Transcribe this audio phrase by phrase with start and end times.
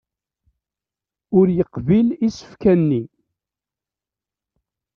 [1.37, 3.03] Ur yeqbil isefka-nni.